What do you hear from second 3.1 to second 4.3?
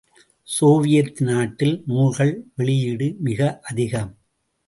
மிக அதிகம்.